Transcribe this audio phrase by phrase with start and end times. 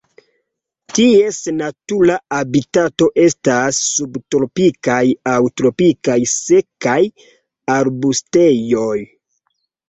[0.99, 5.03] Ties natura habitato estas subtropikaj
[5.35, 6.97] aŭ tropikaj sekaj
[7.77, 8.97] arbustejoj.